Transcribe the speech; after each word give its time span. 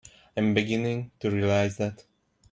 I'm 0.35 0.55
beginning 0.55 1.11
to 1.19 1.29
realize 1.29 1.77
that. 1.77 2.05